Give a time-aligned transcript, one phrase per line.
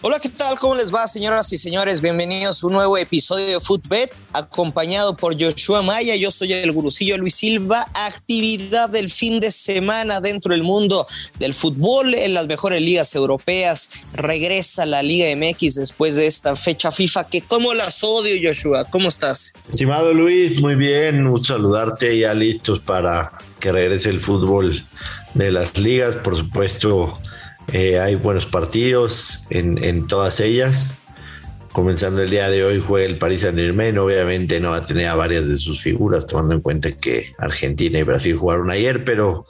[0.00, 0.56] Hola, ¿qué tal?
[0.60, 2.00] ¿Cómo les va, señoras y señores?
[2.00, 6.14] Bienvenidos a un nuevo episodio de Footbet, acompañado por Joshua Maya.
[6.14, 7.84] Yo soy el gurucillo Luis Silva.
[7.94, 11.04] Actividad del fin de semana dentro del mundo
[11.40, 13.90] del fútbol en las mejores ligas europeas.
[14.12, 18.84] Regresa la Liga MX después de esta fecha FIFA que como las odio, Joshua.
[18.84, 19.52] ¿Cómo estás?
[19.68, 21.26] Estimado Luis, muy bien.
[21.26, 24.80] Un saludarte ya listos para que regrese el fútbol
[25.34, 26.14] de las ligas.
[26.14, 27.14] Por supuesto,
[27.72, 30.96] eh, hay buenos partidos en, en, todas ellas.
[31.72, 33.98] Comenzando el día de hoy juega el Paris Saint Germain.
[33.98, 37.98] Obviamente no va a tener a varias de sus figuras, tomando en cuenta que Argentina
[37.98, 39.46] y Brasil jugaron ayer, pero,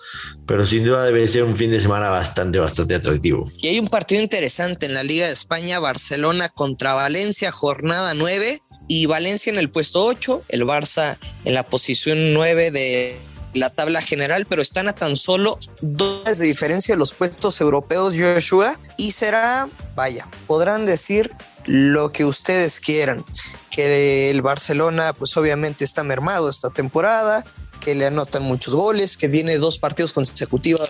[0.47, 3.48] pero sin duda debe ser un fin de semana bastante, bastante atractivo.
[3.62, 8.60] Y hay un partido interesante en la Liga de España, Barcelona contra Valencia, jornada 9
[8.88, 13.16] y Valencia en el puesto 8, el Barça en la posición 9 de
[13.54, 18.14] la tabla general, pero están a tan solo dos de diferencia de los puestos europeos,
[18.16, 21.32] Joshua, y será, vaya, podrán decir
[21.64, 23.24] lo que ustedes quieran,
[23.70, 27.44] que el Barcelona pues obviamente está mermado esta temporada,
[27.80, 30.88] que le anotan muchos goles, que viene dos partidos consecutivos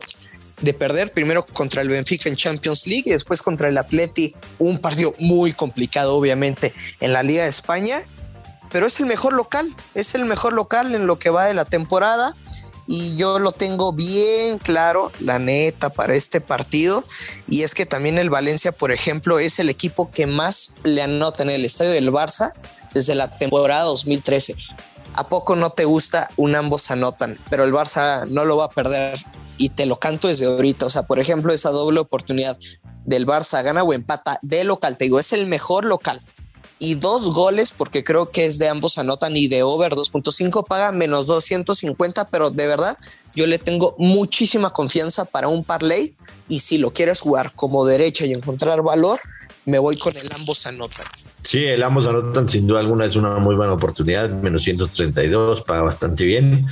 [0.60, 4.78] de perder, primero contra el Benfica en Champions League y después contra el Atleti, un
[4.78, 8.04] partido muy complicado obviamente en la Liga de España
[8.70, 11.64] pero es el mejor local, es el mejor local en lo que va de la
[11.64, 12.34] temporada
[12.90, 17.04] y yo lo tengo bien claro, la neta, para este partido.
[17.46, 21.42] Y es que también el Valencia, por ejemplo, es el equipo que más le anota
[21.42, 22.54] en el estadio del Barça
[22.94, 24.56] desde la temporada 2013.
[25.12, 27.38] ¿A poco no te gusta un ambos anotan?
[27.50, 29.18] Pero el Barça no lo va a perder
[29.58, 30.86] y te lo canto desde ahorita.
[30.86, 32.56] O sea, por ejemplo, esa doble oportunidad
[33.04, 36.22] del Barça gana o empata de local, te digo, es el mejor local
[36.78, 40.92] y dos goles, porque creo que es de ambos anotan y de over 2.5 paga
[40.92, 42.96] menos 250, pero de verdad
[43.34, 46.14] yo le tengo muchísima confianza para un parlay
[46.48, 49.18] y si lo quieres jugar como derecha y encontrar valor,
[49.64, 51.06] me voy con el ambos anotan.
[51.42, 55.82] Sí, el ambos anotan sin duda alguna es una muy buena oportunidad, menos 132, paga
[55.82, 56.66] bastante bien.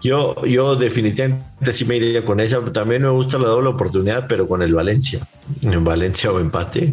[0.00, 2.64] Yo, yo definitivamente sí me iría con esa.
[2.72, 5.26] También me gusta la doble oportunidad, pero con el Valencia.
[5.62, 6.92] En Valencia o empate.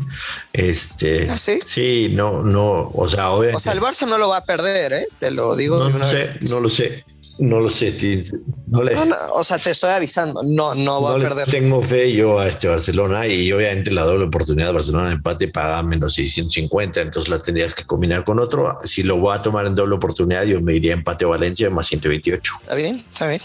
[0.51, 1.59] Este, ¿Ah, sí?
[1.65, 2.89] Sí, no, no.
[2.93, 5.07] O sea, O sea, el Barça no lo va a perder, ¿eh?
[5.19, 5.77] Te lo digo.
[5.77, 7.05] No, sé, no lo sé.
[7.37, 8.23] No lo sé,
[8.67, 8.95] no, le,
[9.33, 11.49] o sea, te estoy avisando, no, no va a perder.
[11.49, 15.49] Tengo fe yo a este Barcelona y obviamente la doble oportunidad de Barcelona de empate
[15.49, 18.77] paga menos 650, entonces la tendrías que combinar con otro.
[18.85, 21.87] Si lo voy a tomar en doble oportunidad, yo me iría empate a Valencia más
[21.87, 22.53] 128.
[22.61, 23.41] Está bien, está bien.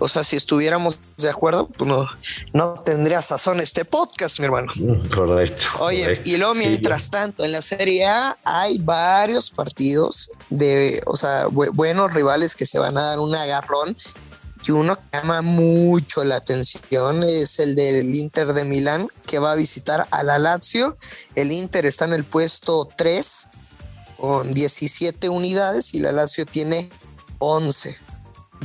[0.00, 2.08] O sea, si estuviéramos de acuerdo, pues no,
[2.54, 4.72] no tendría sazón este podcast, mi hermano.
[4.74, 5.66] Mm, correcto.
[5.78, 11.48] Oye, y luego mientras tanto, en la Serie A hay varios partidos de, o sea,
[11.48, 13.96] buenos rivales que se van a dar un agarrón.
[14.66, 19.52] Y uno que llama mucho la atención es el del Inter de Milán, que va
[19.52, 20.96] a visitar a la Lazio.
[21.34, 23.48] El Inter está en el puesto 3
[24.18, 26.90] con 17 unidades y la Lazio tiene
[27.38, 28.09] 11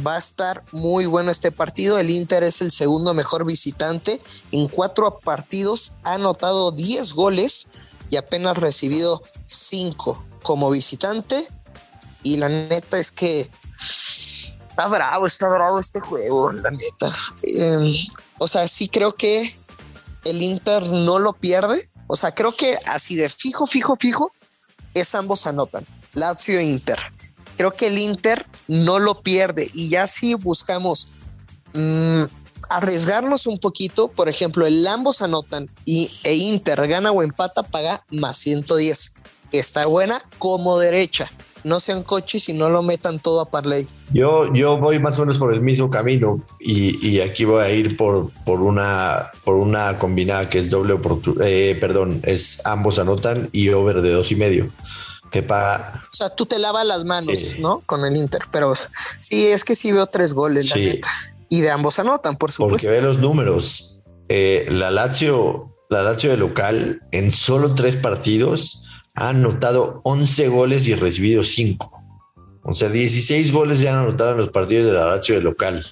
[0.06, 1.97] Va a estar muy bueno este partido.
[1.97, 4.22] El Inter es el segundo mejor visitante.
[4.51, 7.69] En cuatro partidos ha anotado 10 goles
[8.09, 11.47] y apenas recibido 5 como visitante.
[12.23, 17.16] Y la neta es que está bravo, está bravo este juego, la neta.
[17.44, 17.94] Em,
[18.39, 19.57] o sea, sí creo que
[20.25, 21.81] el Inter no lo pierde.
[22.07, 24.34] O sea, creo que así de fijo, fijo, fijo,
[24.94, 25.85] es ambos anotan.
[26.13, 27.00] Lazio e Inter
[27.55, 31.09] creo que el Inter no lo pierde y ya si buscamos
[31.73, 32.23] mmm,
[32.69, 38.03] arriesgarnos un poquito, por ejemplo, el ambos anotan y e Inter gana o empata, paga
[38.09, 39.15] más 110.
[39.51, 41.31] Está buena como derecha.
[41.63, 43.85] No sean coches y no lo metan todo a parlay.
[44.13, 47.72] Yo, yo voy más o menos por el mismo camino y, y aquí voy a
[47.72, 50.99] ir por, por, una, por una combinada que es doble,
[51.43, 54.72] eh, perdón, es ambos anotan y over de dos y medio
[55.31, 56.03] que paga.
[56.11, 57.81] O sea, tú te lavas las manos, ¿no?
[57.85, 58.73] Con el Inter, pero
[59.19, 61.09] sí, es que sí veo tres goles, la neta.
[61.49, 62.87] Y de ambos anotan, por supuesto.
[62.87, 63.99] Porque ve los números.
[64.29, 68.83] Eh, la Lazio, la Lazio de local, en solo tres partidos,
[69.13, 71.91] ha anotado 11 goles y recibido 5.
[72.63, 75.85] O sea, 16 goles se han anotado en los partidos de la Lazio de local.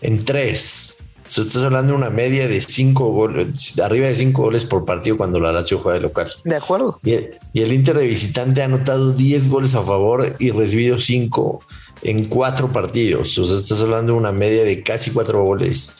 [0.00, 0.97] En tres.
[1.28, 5.16] Se estás hablando de una media de cinco goles, arriba de cinco goles por partido
[5.16, 6.30] cuando la Lazio juega de local.
[6.44, 6.98] De acuerdo.
[7.04, 10.98] Y el, y el Inter de visitante ha anotado 10 goles a favor y recibido
[10.98, 11.60] cinco
[12.02, 13.36] en cuatro partidos.
[13.38, 15.92] O sea, estás hablando de una media de casi cuatro goles.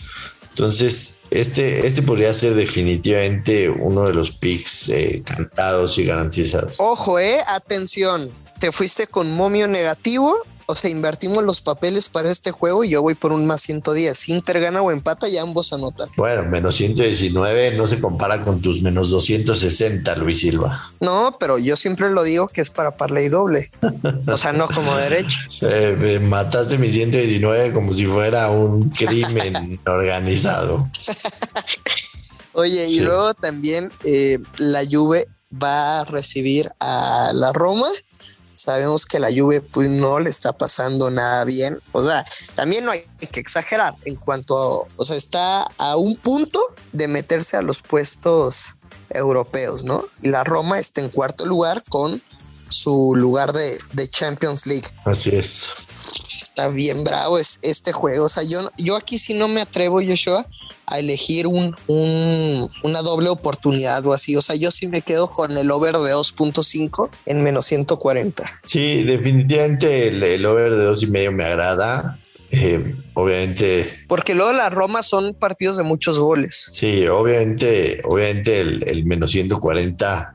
[0.50, 6.76] Entonces, este, este podría ser definitivamente uno de los picks eh, cantados y garantizados.
[6.78, 8.30] Ojo, eh, atención.
[8.58, 10.34] Te fuiste con momio negativo
[10.70, 14.28] o sea, invertimos los papeles para este juego y yo voy por un más 110.
[14.28, 16.10] Inter gana o empata y ambos anotan.
[16.14, 20.92] Bueno, menos 119 no se compara con tus menos 260, Luis Silva.
[21.00, 23.70] No, pero yo siempre lo digo que es para y doble.
[24.26, 25.38] O sea, no como derecho.
[25.60, 30.88] Eh, mataste mi 119 como si fuera un crimen organizado.
[32.52, 37.88] Oye, y luego también eh, la Juve va a recibir a la Roma
[38.58, 41.80] sabemos que la Juve pues no le está pasando nada bien.
[41.92, 42.24] O sea,
[42.54, 46.60] también no hay que exagerar en cuanto, a, o sea, está a un punto
[46.92, 48.74] de meterse a los puestos
[49.10, 50.04] europeos, ¿no?
[50.22, 52.20] Y la Roma está en cuarto lugar con
[52.68, 54.88] su lugar de, de Champions League.
[55.04, 55.68] Así es.
[56.42, 58.24] Está bien bravo es, este juego.
[58.24, 60.44] O sea, yo, yo aquí sí no me atrevo, Joshua,
[60.90, 64.36] a elegir un, una doble oportunidad o así.
[64.36, 68.60] O sea, yo sí me quedo con el over de 2.5 en menos 140.
[68.64, 72.18] Sí, definitivamente el, over de dos y medio me agrada.
[72.50, 73.92] Eh, obviamente.
[74.08, 76.70] Porque luego la Roma son partidos de muchos goles.
[76.72, 80.34] Sí, obviamente, obviamente el, el menos 140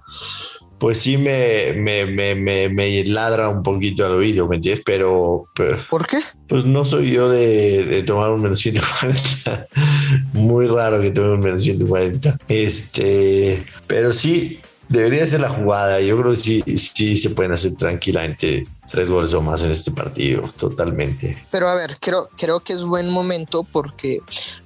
[0.80, 4.84] pues sí me, me, me, me, ladra un poquito al oído, ¿me entiendes?
[4.86, 5.48] Pero,
[5.90, 6.18] ¿Por qué?
[6.48, 9.68] Pues no soy yo de, tomar un menos 140.
[10.34, 12.38] Muy raro que tome un menos 140.
[12.48, 14.60] Este, pero sí,
[14.90, 16.02] debería ser la jugada.
[16.02, 19.92] Yo creo que sí, sí se pueden hacer tranquilamente tres goles o más en este
[19.92, 21.46] partido, totalmente.
[21.50, 24.20] Pero a ver, creo, creo que es buen momento porque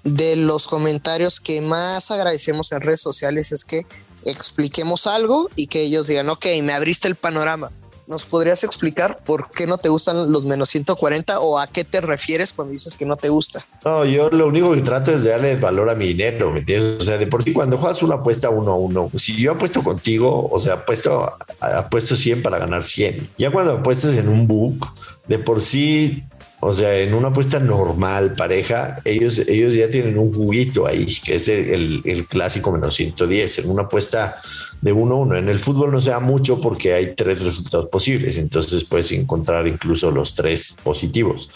[0.03, 3.85] de los comentarios que más agradecemos en redes sociales es que
[4.29, 7.71] expliquemos algo y que ellos digan, ok, me abriste el panorama.
[8.07, 11.99] ¿Nos podrías explicar por qué no te gustan los menos 140 o a qué te
[11.99, 13.67] refieres cuando dices que no te gusta?
[13.83, 17.01] No, yo lo único que trato es de darle valor a mi dinero, ¿me entiendes?
[17.01, 19.83] O sea, de por sí cuando juegas una apuesta uno a uno, si yo apuesto
[19.83, 23.31] contigo, o sea, apuesto, apuesto 100 para ganar 100.
[23.37, 24.87] Ya cuando apuestas en un book,
[25.27, 26.23] de por sí
[26.59, 31.35] o sea, en una apuesta normal, pareja, ellos, ellos ya tienen un juguito ahí, que
[31.35, 33.59] es el, clásico menos 110.
[33.59, 34.37] En una apuesta
[34.81, 35.37] de 1-1.
[35.37, 39.67] En el fútbol no se da mucho porque hay tres resultados posibles, entonces puedes encontrar
[39.67, 41.49] incluso los tres positivos,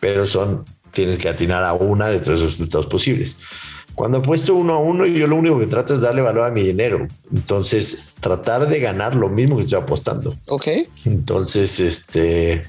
[0.00, 3.38] pero son, tienes que atinar a una de tres resultados posibles.
[3.98, 6.62] Cuando apuesto uno a uno, yo lo único que trato es darle valor a mi
[6.62, 7.08] dinero.
[7.34, 10.36] Entonces, tratar de ganar lo mismo que estoy apostando.
[10.46, 10.68] Ok.
[11.04, 12.64] Entonces, este,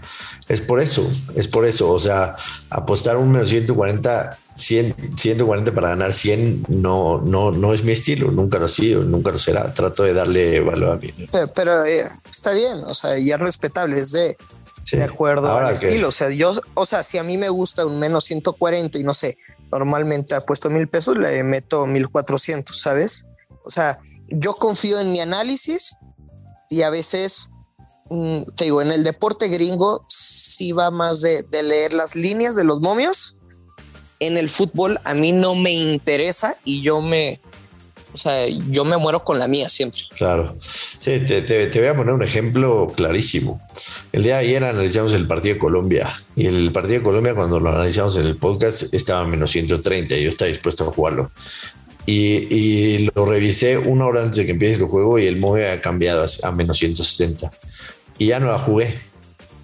[0.48, 1.92] es por eso, es por eso.
[1.92, 2.36] O sea,
[2.72, 8.32] apostar un menos 140, 100, 140 para ganar 100 no, no, no es mi estilo,
[8.32, 9.72] nunca lo ha sido, nunca lo será.
[9.72, 11.14] Trato de darle valor a mí.
[11.54, 14.36] Pero, eh, está bien, o sea, y es respetable, es de,
[14.94, 16.08] de acuerdo al estilo.
[16.08, 19.14] O sea, yo, o sea, si a mí me gusta un menos 140 y no
[19.14, 19.38] sé,
[19.72, 23.26] normalmente apuesto mil pesos, le meto mil cuatrocientos, ¿sabes?
[23.64, 25.98] O sea, yo confío en mi análisis
[26.70, 27.50] y a veces
[28.10, 32.64] Mm, te digo, en el deporte gringo sí va más de, leer las líneas de
[32.64, 33.36] los momios.
[34.20, 37.40] En el fútbol a mí no me interesa y yo me,
[38.20, 40.02] sea, yo me muero con la mía siempre.
[40.18, 40.58] Claro.
[41.00, 43.62] Sí, te, voy a poner un ejemplo clarísimo.
[44.12, 47.60] El día de ayer analizamos el partido de Colombia y el partido de Colombia cuando
[47.60, 51.32] lo analizamos en el podcast estaba a menos 130 y yo estaba dispuesto a jugarlo.
[52.06, 55.80] Y, lo revisé una hora antes de que empiece el juego y el MOVE ha
[55.80, 57.52] cambiado a menos 160
[58.18, 58.96] y ya no la jugué.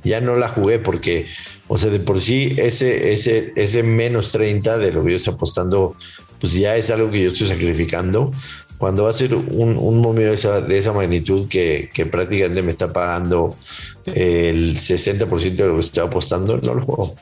[0.03, 1.25] Ya no la jugué porque,
[1.67, 5.33] o sea, de por sí ese, ese, ese menos 30 de lo que yo estoy
[5.33, 5.95] apostando,
[6.45, 8.31] pues ya es algo que yo estoy sacrificando.
[8.77, 12.61] Cuando va a ser un, un momio de esa, de esa magnitud que, que prácticamente
[12.61, 13.55] me está pagando
[14.05, 17.15] el 60% de lo que estoy apostando, no lo juego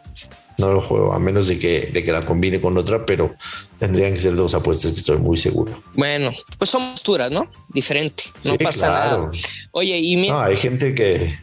[0.57, 3.35] no lo juego, a menos de que, de que la combine con otra, pero
[3.79, 5.81] tendrían que ser dos apuestas que estoy muy seguro.
[5.93, 7.49] Bueno, pues son posturas, ¿no?
[7.69, 9.29] Diferente, no pasa nada.
[9.71, 11.39] Oye, y No, hay gente que,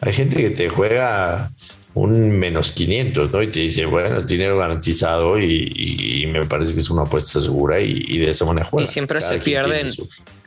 [0.00, 1.52] hay gente que te juega
[1.94, 3.42] un menos 500, ¿no?
[3.42, 8.18] Y te dice, bueno, dinero garantizado y, me parece que es una apuesta segura y,
[8.18, 8.88] de esa manera juega.
[8.88, 9.92] Y siempre se pierden,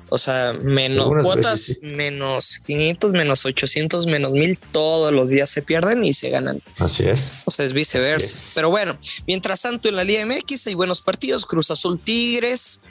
[0.10, 6.04] o sea, menos cuotas, menos 500, menos 800, menos 1000, todos los días se pierden
[6.04, 6.62] y se ganan.
[6.78, 7.44] Así es.
[7.46, 8.52] O sea, es viceversa.
[8.56, 12.82] Pero bueno, mientras tanto en la Liga MX hay buenos partidos, Cruz Azul Tigres,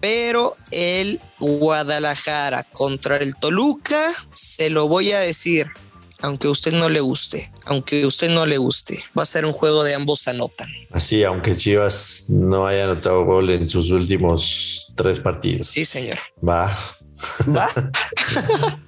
[0.00, 5.66] pero el Guadalajara contra el Toluca, se lo voy a decir,
[6.24, 9.44] aunque a usted no le guste, aunque a usted no le guste, va a ser
[9.44, 10.68] un juego de ambos anotan.
[10.90, 15.66] Así, aunque Chivas no haya anotado gol en sus últimos tres partidos.
[15.66, 16.18] Sí, señor.
[16.46, 16.76] Va.
[17.54, 17.68] Va.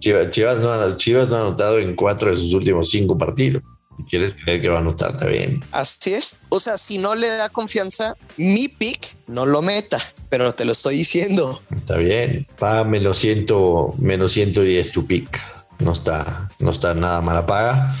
[0.00, 3.62] Chivas, Chivas, no, ha- Chivas no ha anotado en cuatro de sus últimos cinco partidos.
[4.08, 5.64] Quieres creer que va a anotar, bien.
[5.72, 6.38] Así es.
[6.50, 10.70] O sea, si no le da confianza, mi pick no lo meta, pero te lo
[10.72, 11.60] estoy diciendo.
[11.74, 12.46] Está bien.
[12.62, 15.40] Va menos, ciento, menos 110 tu pick.
[15.78, 17.94] No está, no está nada mala paga.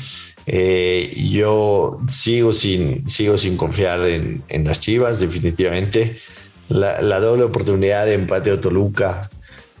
[0.46, 6.18] Eh, yo sigo sin, sigo sin confiar en, en las Chivas, definitivamente.
[6.68, 9.30] La, doble oportunidad de empate a Toluca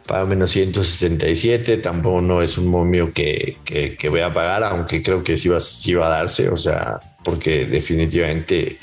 [0.06, 5.02] para menos 167 tampoco no es un momio que, que, que voy a pagar, aunque
[5.02, 8.78] creo que sí va, sí va a darse, o sea, porque definitivamente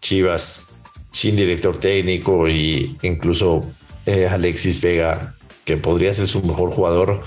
[0.00, 0.80] Chivas
[1.12, 3.62] sin director técnico y incluso
[4.06, 5.34] eh, Alexis Vega,
[5.64, 7.22] que podría ser su mejor jugador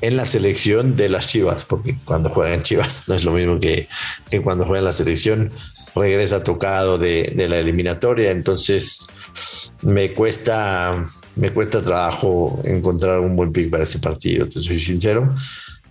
[0.00, 3.60] en la selección de las Chivas, porque cuando juega en Chivas no es lo mismo
[3.60, 3.88] que,
[4.30, 5.52] que cuando juega en la selección,
[5.94, 9.06] regresa tocado de, de la eliminatoria, entonces
[9.82, 11.04] me cuesta,
[11.36, 15.34] me cuesta trabajo encontrar un buen pick para ese partido, te soy sincero.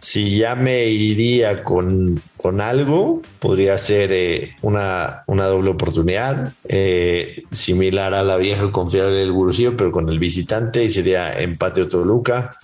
[0.01, 7.44] Si ya me iría con, con algo, podría ser eh, una, una doble oportunidad, eh,
[7.51, 11.88] similar a la vieja confiable del Gurusillo, pero con el visitante, y sería empate o
[11.88, 12.58] Toluca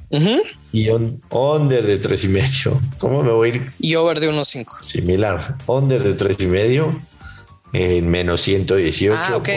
[0.71, 2.79] y on- under de tres y medio.
[2.99, 3.71] ¿Cómo me voy a ir?
[3.79, 4.81] Y over de 1.5.
[4.83, 7.01] Similar, under de tres y medio
[7.75, 9.13] en menos 118.
[9.17, 9.49] Ah, ok.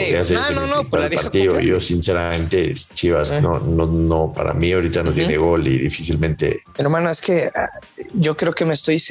[0.53, 1.59] no, no, pick por para la partido.
[1.59, 3.41] Yo, sinceramente, Chivas, Ah.
[3.41, 6.61] no, no, no, para mí ahorita no tiene gol y difícilmente.
[6.77, 7.69] Hermano, es que ah,
[8.13, 9.01] yo creo que me estoy,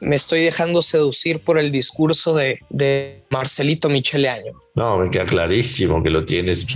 [0.00, 4.52] me estoy dejando seducir por el discurso de, de Marcelito Michele Año.
[4.74, 6.66] No, me queda clarísimo que lo tienes.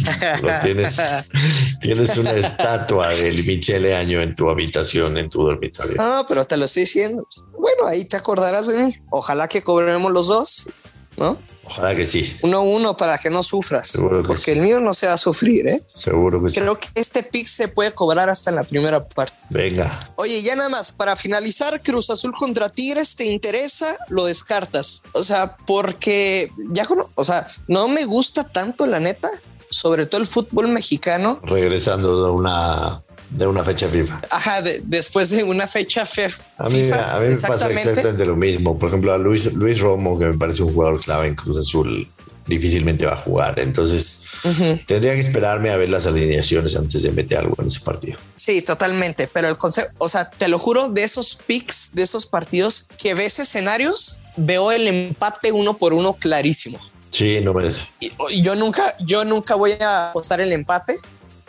[0.42, 0.96] Lo tienes.
[1.80, 5.96] tienes una estatua del Michele Año en tu habitación, en tu dormitorio.
[5.96, 7.26] No, pero te lo estoy diciendo.
[7.58, 8.94] Bueno, ahí te acordarás de mí.
[9.10, 10.68] Ojalá que cobremos los dos,
[11.16, 11.38] ¿no?
[11.66, 13.88] Ojalá que sí, Uno a uno para que no sufras.
[13.88, 14.50] Seguro que porque sí.
[14.52, 15.80] el mío no se va a sufrir, ¿eh?
[15.94, 16.60] seguro que sí.
[16.60, 19.34] Creo que este pick se puede cobrar hasta en la primera parte.
[19.50, 23.96] Venga, Oye, ya nada más, para finalizar, Cruz Azul contra Tigres, ¿te interesa?
[24.08, 25.02] Lo descartas.
[25.12, 29.28] O sea, porque ya, o sea, no me gusta tanto, la neta,
[29.70, 31.40] sobre todo el fútbol mexicano.
[31.42, 34.20] regresando de una, de una fecha FIFA.
[34.30, 36.26] Ajá, de- después de una fecha fe-
[36.58, 38.78] A mí, FIFA, a mí me pasa exactamente lo mismo.
[38.78, 42.08] Por ejemplo, a Luis, Luis Romo, que me parece un jugador clave en Cruz Azul,
[42.46, 43.58] difícilmente va a jugar.
[43.58, 44.78] Entonces, Ujú.
[44.86, 48.18] tendría que esperarme a ver las alineaciones antes de meter algo en ese partido.
[48.34, 49.28] Sí, totalmente.
[49.32, 53.14] Pero el concepto, o sea, te lo juro, de esos picks, de esos partidos que
[53.14, 56.78] ves escenarios, veo el empate uno por uno clarísimo.
[57.10, 57.70] Sí, no me.
[58.00, 60.94] Y yo nunca, yo nunca voy a apostar el empate.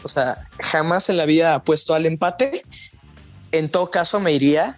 [0.07, 2.63] O sea, jamás en la vida apuesto al empate.
[3.51, 4.77] En todo caso, me iría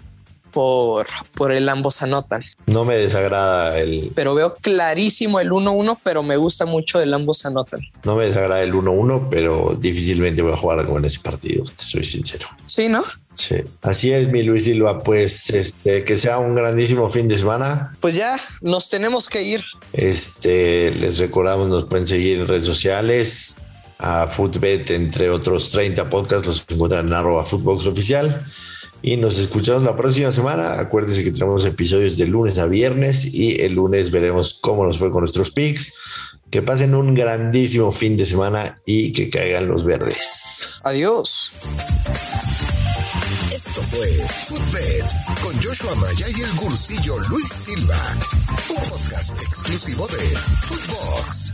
[0.51, 2.43] por, por el ambos anotan.
[2.65, 7.45] No me desagrada el, Pero veo clarísimo el 1-1, pero me gusta mucho el ambos
[7.45, 7.79] anotan.
[8.03, 11.83] no me desagrada el 1-1, pero difícilmente voy a jugar algo en ese partido, te
[11.83, 12.47] soy sincero.
[12.65, 13.03] Sí, ¿no?
[13.33, 13.55] Sí.
[13.81, 14.99] Así es, mi Luis Silva.
[14.99, 17.93] Pues este, que sea un grandísimo fin de semana.
[18.01, 19.61] Pues ya nos tenemos que ir.
[19.93, 23.57] Este, les recordamos, nos pueden seguir en redes sociales,
[23.99, 28.43] a Footbet, entre otros 30 podcasts, los encuentran en arroba Footbox Oficial.
[29.01, 30.79] Y nos escuchamos la próxima semana.
[30.79, 35.11] Acuérdense que tenemos episodios de lunes a viernes y el lunes veremos cómo nos fue
[35.11, 35.93] con nuestros picks.
[36.49, 40.79] Que pasen un grandísimo fin de semana y que caigan los verdes.
[40.83, 41.53] Adiós.
[43.53, 44.07] Esto fue
[44.47, 45.03] Footbed
[45.43, 48.17] con Joshua Maya y el gursillo Luis Silva,
[48.69, 51.53] un podcast exclusivo de Footbox.